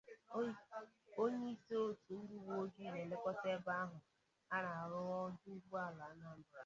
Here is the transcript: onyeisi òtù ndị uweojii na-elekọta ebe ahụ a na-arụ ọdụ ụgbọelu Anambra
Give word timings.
onyeisi 1.21 1.73
òtù 1.85 2.11
ndị 2.21 2.35
uweojii 2.41 2.91
na-elekọta 2.93 3.47
ebe 3.55 3.71
ahụ 3.81 3.97
a 4.55 4.57
na-arụ 4.63 4.99
ọdụ 5.25 5.49
ụgbọelu 5.55 6.01
Anambra 6.09 6.59